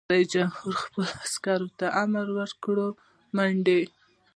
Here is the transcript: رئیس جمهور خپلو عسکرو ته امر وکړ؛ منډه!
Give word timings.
رئیس 0.13 0.27
جمهور 0.35 0.73
خپلو 0.83 1.05
عسکرو 1.25 1.67
ته 1.79 1.85
امر 2.03 2.25
وکړ؛ 2.37 2.77
منډه! 3.35 3.79